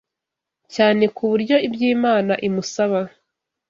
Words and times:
cyane 0.73 1.03
ku 1.15 1.21
buryo 1.31 1.55
iby’Imana 1.67 2.33
imusaba 2.47 2.99